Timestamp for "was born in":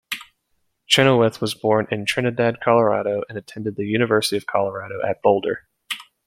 1.41-2.05